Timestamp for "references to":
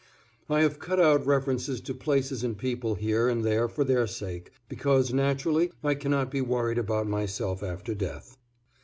1.27-1.93